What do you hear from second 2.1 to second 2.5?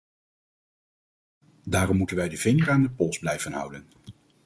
wij de